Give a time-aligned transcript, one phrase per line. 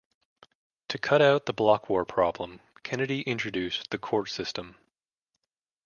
[0.87, 4.75] To cut out the block war problem, Kennedy introduced the court system.